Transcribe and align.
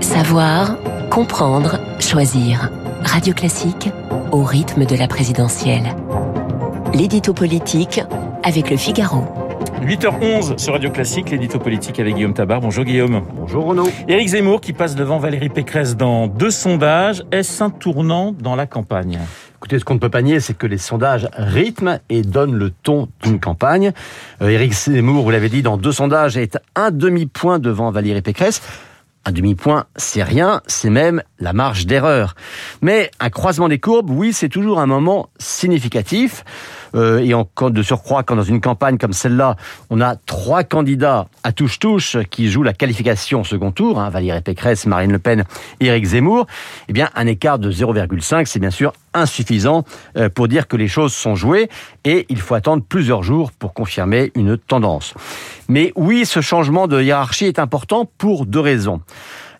Savoir, 0.00 0.76
comprendre, 1.10 1.78
choisir. 2.00 2.70
Radio 3.04 3.34
Classique 3.34 3.90
au 4.30 4.44
rythme 4.44 4.84
de 4.84 4.96
la 4.96 5.08
présidentielle. 5.08 5.94
L'édito 6.94 7.32
politique 7.34 8.00
avec 8.42 8.70
le 8.70 8.76
Figaro. 8.76 9.24
8h11 9.82 10.58
sur 10.58 10.74
Radio 10.74 10.90
Classique, 10.90 11.30
l'édito 11.30 11.58
politique 11.58 11.98
avec 11.98 12.14
Guillaume 12.14 12.34
Tabar. 12.34 12.60
Bonjour 12.60 12.84
Guillaume. 12.84 13.22
Bonjour 13.34 13.64
Renaud. 13.64 13.88
Éric 14.06 14.28
Zemmour 14.28 14.60
qui 14.60 14.72
passe 14.72 14.94
devant 14.94 15.18
Valérie 15.18 15.48
Pécresse 15.48 15.96
dans 15.96 16.28
deux 16.28 16.52
sondages. 16.52 17.24
Est-ce 17.32 17.64
un 17.64 17.70
tournant 17.70 18.32
dans 18.32 18.54
la 18.54 18.66
campagne? 18.66 19.18
Écoutez, 19.56 19.78
ce 19.78 19.84
qu'on 19.84 19.94
ne 19.94 19.98
peut 19.98 20.08
pas 20.08 20.22
nier, 20.22 20.40
c'est 20.40 20.56
que 20.56 20.66
les 20.66 20.78
sondages 20.78 21.28
rythment 21.34 21.98
et 22.08 22.22
donnent 22.22 22.54
le 22.54 22.70
ton 22.70 23.08
d'une 23.22 23.40
campagne. 23.40 23.92
Euh, 24.40 24.48
Éric 24.48 24.72
Zemmour, 24.72 25.24
vous 25.24 25.30
l'avez 25.30 25.48
dit, 25.48 25.62
dans 25.62 25.76
deux 25.76 25.92
sondages, 25.92 26.36
est 26.36 26.58
un 26.74 26.90
demi-point 26.90 27.58
devant 27.58 27.90
Valérie 27.90 28.22
Pécresse. 28.22 28.62
Un 29.24 29.32
demi-point, 29.32 29.86
c'est 29.96 30.22
rien, 30.22 30.62
c'est 30.66 30.90
même 30.90 31.22
la 31.42 31.52
marge 31.52 31.86
d'erreur. 31.86 32.34
Mais 32.80 33.10
un 33.20 33.28
croisement 33.28 33.68
des 33.68 33.78
courbes, 33.78 34.10
oui, 34.10 34.32
c'est 34.32 34.48
toujours 34.48 34.80
un 34.80 34.86
moment 34.86 35.28
significatif. 35.38 36.44
Euh, 36.94 37.18
et 37.20 37.34
en, 37.34 37.48
de 37.70 37.82
surcroît, 37.82 38.22
quand 38.22 38.36
dans 38.36 38.42
une 38.42 38.60
campagne 38.60 38.98
comme 38.98 39.12
celle-là, 39.12 39.56
on 39.90 40.00
a 40.00 40.16
trois 40.16 40.62
candidats 40.62 41.26
à 41.42 41.52
touche-touche 41.52 42.18
qui 42.30 42.50
jouent 42.50 42.62
la 42.62 42.74
qualification 42.74 43.40
au 43.40 43.44
second 43.44 43.72
tour, 43.72 43.98
hein, 43.98 44.10
Valérie 44.10 44.40
Pécresse, 44.42 44.86
Marine 44.86 45.12
Le 45.12 45.18
Pen 45.18 45.44
Éric 45.80 46.04
Zemmour, 46.04 46.46
eh 46.88 46.92
bien, 46.92 47.08
un 47.14 47.26
écart 47.26 47.58
de 47.58 47.72
0,5, 47.72 48.44
c'est 48.46 48.58
bien 48.58 48.70
sûr 48.70 48.92
insuffisant 49.14 49.84
euh, 50.16 50.28
pour 50.28 50.48
dire 50.48 50.68
que 50.68 50.76
les 50.76 50.88
choses 50.88 51.12
sont 51.12 51.34
jouées 51.34 51.68
et 52.04 52.26
il 52.28 52.40
faut 52.40 52.54
attendre 52.54 52.82
plusieurs 52.86 53.22
jours 53.22 53.52
pour 53.52 53.74
confirmer 53.74 54.30
une 54.34 54.58
tendance. 54.58 55.14
Mais 55.68 55.92
oui, 55.96 56.26
ce 56.26 56.40
changement 56.40 56.88
de 56.88 57.00
hiérarchie 57.00 57.46
est 57.46 57.58
important 57.58 58.08
pour 58.18 58.46
deux 58.46 58.60
raisons. 58.60 59.00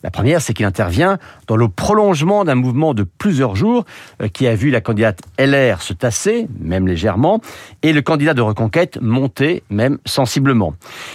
La 0.02 0.10
première, 0.10 0.42
c'est 0.42 0.52
qu'il 0.52 0.66
intervient 0.66 1.18
dans 1.46 1.56
le 1.56 1.68
prolongement 1.68 2.44
d'un 2.44 2.54
mouvement 2.56 2.92
de 2.94 3.04
plusieurs 3.04 3.54
jours 3.54 3.84
euh, 4.20 4.28
qui 4.28 4.46
a 4.46 4.54
vu 4.54 4.70
la 4.70 4.80
candidate 4.80 5.20
LR 5.38 5.82
se 5.82 5.92
tasser, 5.92 6.48
même 6.60 6.88
légèrement, 6.88 7.40
et 7.82 7.92
le 7.92 8.02
candidat 8.02 8.34
de 8.34 8.42
reconquête 8.42 8.98
monter, 9.00 9.62
même 9.70 9.98
sensiblement. 10.04 10.74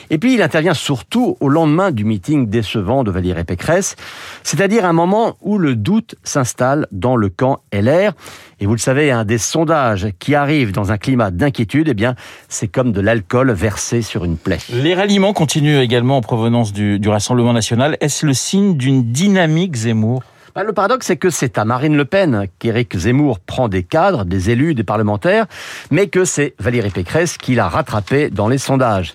Et 0.10 0.18
puis, 0.18 0.34
il 0.34 0.42
intervient 0.42 0.74
surtout 0.74 1.38
au 1.40 1.50
lendemain 1.50 1.92
du 1.92 2.06
meeting 2.06 2.50
décevant 2.50 3.04
de 3.04 3.12
Valérie 3.12 3.44
Pécresse, 3.44 3.96
c'est-à-dire 4.44 4.86
un 4.86 4.94
moment 4.94 5.36
où 5.42 5.58
le 5.58 5.76
doute 5.76 6.16
s'installe 6.24 6.88
dans 6.92 7.16
le 7.16 7.30
camp 7.30 7.60
LR. 7.74 8.14
Et 8.60 8.66
vous 8.66 8.74
le 8.74 8.80
savez, 8.80 9.12
un 9.12 9.24
des 9.24 9.38
sondages 9.38 10.08
qui 10.18 10.34
arrivent 10.34 10.72
dans 10.72 10.92
un 10.92 10.98
climat 10.98 11.30
d'inquiétude, 11.30 11.90
eh 11.90 11.94
bien, 11.94 12.16
c'est 12.50 12.68
comme 12.68 12.92
de 12.92 13.02
l'alcool 13.02 13.52
versé 13.52 14.02
sur 14.02 14.26
une 14.26 14.38
plaie. 14.38 14.58
Les 14.74 14.96
ralliements 14.96 15.34
continuent 15.34 15.80
également 15.80 16.18
en 16.18 16.22
provenance 16.22 16.74
du, 16.74 17.00
du 17.00 17.10
Rassemblement 17.10 17.54
national. 17.54 17.98
Est-ce 18.02 18.26
le 18.26 18.34
signe 18.34 18.77
d'une 18.78 19.12
dynamique 19.12 19.76
Zemmour 19.76 20.24
bah, 20.56 20.64
le 20.64 20.74
paradoxe, 20.74 21.06
c'est 21.06 21.18
que 21.18 21.30
c'est 21.30 21.60
à 21.60 21.66
Marine 21.66 21.96
Le 21.96 22.06
Pen 22.06 22.48
qu'Éric 22.58 22.98
Zemmour 22.98 23.40
prend 23.40 23.68
des 23.68 23.84
cadres, 23.84 24.26
des 24.26 24.50
élus, 24.50 24.74
des 24.74 24.84
parlementaires, 24.84 25.46
mais 25.92 26.08
que 26.08 26.26
c'est 26.26 26.56
Valérie 26.58 26.90
Pécresse 26.90 27.38
qui 27.38 27.54
l'a 27.54 27.70
rattrapé 27.70 28.32
dans 28.32 28.48
les 28.48 28.58
sondages. 28.58 29.14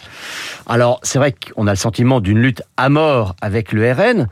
Alors, 0.68 1.00
c'est 1.02 1.18
vrai 1.18 1.32
qu'on 1.34 1.66
a 1.66 1.70
le 1.70 1.76
sentiment 1.76 2.20
d'une 2.20 2.38
lutte 2.38 2.62
à 2.76 2.88
mort 2.90 3.34
avec 3.40 3.72
le 3.72 3.90
RN, 3.90 4.28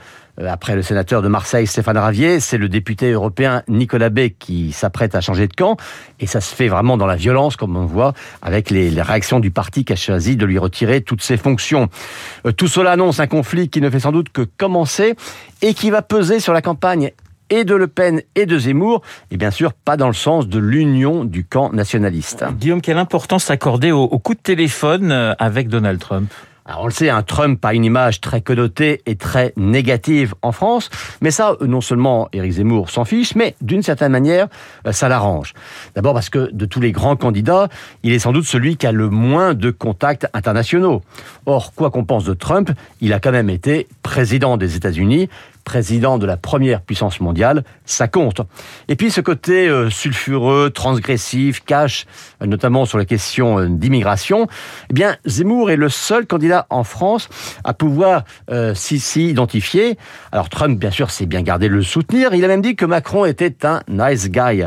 après 0.49 0.75
le 0.75 0.83
sénateur 0.83 1.23
de 1.23 1.29
Marseille, 1.29 1.67
Stéphane 1.67 1.99
Ravier, 1.99 2.41
c'est 2.41 2.59
le 2.59 2.69
député 2.69 3.11
européen 3.11 3.63
Nicolas 3.69 4.11
Bay 4.11 4.31
qui 4.31 4.73
s'apprête 4.73 5.15
à 5.15 5.21
changer 5.21 5.47
de 5.47 5.55
camp. 5.55 5.77
Et 6.19 6.27
ça 6.27 6.41
se 6.41 6.55
fait 6.55 6.69
vraiment 6.69 6.97
dans 6.97 7.07
la 7.07 7.17
violence, 7.17 7.57
comme 7.57 7.77
on 7.77 7.87
voit, 7.87 8.15
avec 8.43 8.71
les, 8.71 8.91
réactions 9.01 9.41
du 9.41 9.51
parti 9.51 9.85
qui 9.85 9.93
a 9.93 9.97
choisi 9.97 10.37
de 10.37 10.45
lui 10.45 10.59
retirer 10.59 11.01
toutes 11.01 11.23
ses 11.23 11.37
fonctions. 11.37 11.89
Euh, 12.47 12.53
tout 12.53 12.69
cela 12.69 12.93
annonce 12.93 13.19
un 13.21 13.27
conflit 13.27 13.69
qui 13.69 13.81
ne 13.81 13.91
fait 13.91 14.01
sans 14.01 14.13
doute 14.13 14.31
que 14.31 14.43
commencer 14.43 15.15
et 15.63 15.75
qui 15.75 15.91
va 15.91 16.03
peser 16.03 16.41
sur 16.41 16.53
la 16.53 16.63
campagne 16.63 17.13
et 17.49 17.65
de 17.65 17.75
Le 17.75 17.89
Pen 17.89 18.23
et 18.37 18.47
de 18.47 18.59
Zemmour, 18.59 19.03
et 19.33 19.37
bien 19.37 19.51
sûr 19.51 19.73
pas 19.73 19.97
dans 19.97 20.07
le 20.07 20.15
sens 20.15 20.47
de 20.47 20.59
l'union 20.61 21.25
du 21.25 21.45
camp 21.45 21.73
nationaliste. 21.73 22.45
Guillaume, 22.59 22.81
quelle 22.81 22.99
importance 22.99 23.51
accorder 23.51 23.91
au 23.91 24.19
coup 24.21 24.35
de 24.35 24.41
téléphone 24.41 25.11
euh, 25.11 25.35
avec 25.39 25.69
Donald 25.69 25.99
Trump? 25.99 26.31
On 26.79 26.87
le 26.87 26.93
sait, 26.93 27.11
un 27.11 27.23
Trump 27.23 27.65
a 27.65 27.75
une 27.75 27.85
image 27.85 28.21
très 28.21 28.41
connotée 28.41 29.03
et 29.07 29.17
très 29.17 29.53
négative 29.57 30.35
en 30.43 30.53
France, 30.53 30.91
mais 31.21 31.31
ça, 31.31 31.57
non 31.61 31.81
seulement 31.81 32.29
Éric 32.33 32.53
Zemmour 32.53 32.91
s'en 32.91 33.05
fiche, 33.05 33.35
mais 33.35 33.55
d'une 33.61 33.83
certaine 33.83 34.13
manière, 34.13 34.49
euh, 34.87 34.93
ça 34.93 35.09
l'arrange. 35.09 35.55
D'abord 35.95 36.15
parce 36.15 36.31
que 36.31 36.51
de 36.53 36.67
tous 36.67 36.81
les 36.81 36.93
grands 36.93 37.17
candidats, 37.17 37.69
il 38.03 38.13
est 38.13 38.19
sans 38.19 38.33
doute 38.33 38.45
celui 38.45 38.77
qui 38.77 38.87
a 38.87 38.93
le 38.93 39.09
moins 39.09 39.55
de 39.55 39.71
contacts 39.71 40.27
internationaux. 40.35 41.03
Or, 41.47 41.73
quoi 41.75 41.91
qu'on 41.91 42.05
pense 42.05 42.25
de 42.25 42.35
Trump, 42.35 42.71
il 43.01 43.13
a 43.13 43.21
quand 43.21 43.33
même 43.33 43.51
été 43.51 43.89
président 44.11 44.57
des 44.57 44.75
États-Unis, 44.75 45.29
président 45.63 46.19
de 46.19 46.27
la 46.27 46.37
première 46.37 46.83
puissance 46.83 47.21
mondiale, 47.21 47.63
ça 47.85 48.09
compte. 48.09 48.41
Et 48.89 48.97
puis 48.97 49.13
ce 49.13 49.21
côté 49.21 49.69
euh, 49.69 49.89
sulfureux, 49.89 50.71
transgressif, 50.71 51.63
cache, 51.65 52.07
euh, 52.43 52.47
notamment 52.47 52.87
sur 52.87 52.99
la 52.99 53.05
question 53.05 53.61
euh, 53.61 53.69
d'immigration, 53.69 54.49
eh 54.91 54.95
bien 54.95 55.17
Zemmour 55.27 55.71
est 55.71 55.77
le 55.77 55.89
seul 55.89 56.27
candidat 56.27 56.67
en 56.71 56.83
France 56.83 57.29
à 57.63 57.73
pouvoir 57.73 58.25
s'y 58.75 59.29
identifier. 59.29 59.97
Alors 60.33 60.49
Trump, 60.49 60.77
bien 60.77 60.91
sûr, 60.91 61.13
s'est 61.13 61.27
bien 61.27 61.43
gardé 61.43 61.69
de 61.69 61.75
le 61.75 61.83
soutenir. 61.85 62.35
Il 62.35 62.45
a 62.45 62.49
même 62.49 62.63
dit 62.63 62.75
que 62.75 62.87
Macron 62.87 63.27
était 63.27 63.65
un 63.65 63.81
nice 63.87 64.29
guy. 64.29 64.65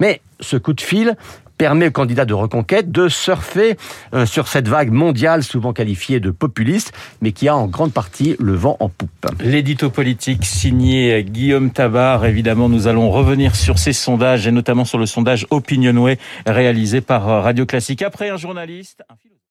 Mais 0.00 0.22
ce 0.40 0.56
coup 0.56 0.72
de 0.72 0.80
fil 0.80 1.16
permet 1.58 1.88
aux 1.88 1.92
candidats 1.92 2.24
de 2.24 2.34
reconquête 2.34 2.90
de 2.90 3.08
surfer 3.08 3.76
euh, 4.14 4.26
sur 4.26 4.48
cette 4.48 4.68
vague 4.68 4.90
mondiale 4.90 5.42
souvent 5.42 5.72
qualifiée 5.72 6.20
de 6.20 6.30
populiste, 6.30 6.92
mais 7.20 7.32
qui 7.32 7.48
a 7.48 7.56
en 7.56 7.66
grande 7.66 7.92
partie 7.92 8.36
le 8.38 8.54
vent 8.54 8.76
en 8.80 8.88
poupe. 8.88 9.10
L'édito 9.40 9.90
politique 9.90 10.44
signé 10.44 11.24
Guillaume 11.24 11.70
Tabar. 11.70 12.24
Évidemment, 12.24 12.68
nous 12.68 12.86
allons 12.86 13.10
revenir 13.10 13.56
sur 13.56 13.78
ces 13.78 13.92
sondages 13.92 14.46
et 14.46 14.52
notamment 14.52 14.84
sur 14.84 14.98
le 14.98 15.06
sondage 15.06 15.46
Opinionway 15.50 16.18
réalisé 16.46 17.00
par 17.00 17.24
Radio 17.42 17.66
Classique. 17.66 18.02
Après 18.02 18.28
un 18.28 18.36
journaliste, 18.36 19.02